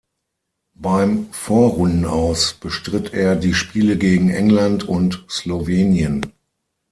[0.73, 6.33] Beim Vorrunden-Aus bestritt er die Spiele gegen England und Slowenien.